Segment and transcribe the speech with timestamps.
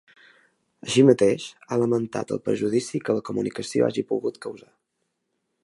[0.85, 4.73] Així mateix, ha lamentat ‘el perjudici que la comunicació hagi pogut causar’.